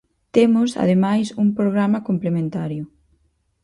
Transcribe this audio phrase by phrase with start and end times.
[0.35, 2.83] Temos, ademais, un programa complementario.